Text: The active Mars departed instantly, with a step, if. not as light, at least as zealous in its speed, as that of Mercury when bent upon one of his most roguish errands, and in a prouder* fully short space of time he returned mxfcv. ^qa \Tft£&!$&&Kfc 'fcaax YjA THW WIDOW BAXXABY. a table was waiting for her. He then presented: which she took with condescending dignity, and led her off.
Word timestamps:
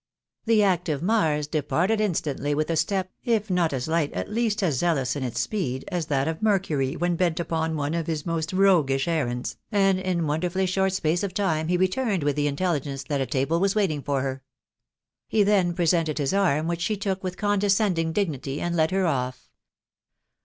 The 0.45 0.63
active 0.63 1.03
Mars 1.03 1.45
departed 1.45 2.01
instantly, 2.01 2.55
with 2.55 2.71
a 2.71 2.75
step, 2.75 3.11
if. 3.23 3.51
not 3.51 3.71
as 3.71 3.87
light, 3.87 4.11
at 4.13 4.31
least 4.31 4.63
as 4.63 4.79
zealous 4.79 5.15
in 5.15 5.21
its 5.21 5.39
speed, 5.39 5.85
as 5.89 6.07
that 6.07 6.27
of 6.27 6.41
Mercury 6.41 6.95
when 6.95 7.15
bent 7.15 7.39
upon 7.39 7.75
one 7.75 7.93
of 7.93 8.07
his 8.07 8.25
most 8.25 8.51
roguish 8.51 9.07
errands, 9.07 9.57
and 9.71 9.99
in 9.99 10.19
a 10.21 10.23
prouder* 10.23 10.49
fully 10.49 10.65
short 10.65 10.93
space 10.93 11.21
of 11.21 11.35
time 11.35 11.67
he 11.67 11.77
returned 11.77 12.23
mxfcv. 12.23 12.29
^qa 12.33 12.33
\Tft£&!$&&Kfc 12.33 12.33
'fcaax 12.33 12.33
YjA 12.33 12.49
THW 12.49 12.49
WIDOW 12.49 13.19
BAXXABY. 13.19 13.21
a 13.21 13.25
table 13.27 13.59
was 13.59 13.75
waiting 13.75 14.01
for 14.01 14.21
her. 14.23 14.43
He 15.27 15.43
then 15.43 15.73
presented: 15.75 16.65
which 16.67 16.81
she 16.81 16.97
took 16.97 17.23
with 17.23 17.37
condescending 17.37 18.11
dignity, 18.11 18.59
and 18.59 18.75
led 18.75 18.89
her 18.89 19.05
off. 19.05 19.51